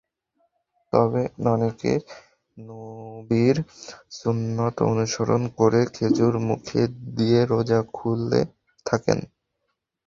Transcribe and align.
তবে 0.93 1.21
অনেকে 1.47 1.91
নবীর 2.57 3.55
সুন্নত 4.11 4.75
অনুসরণ 4.91 5.41
করে 5.57 5.81
খেজুর 5.93 6.33
মুখে 6.47 6.81
দিয়ে 7.17 7.39
রোজা 7.45 7.79
খুলে 7.93 8.41
থাকেন। 8.85 9.19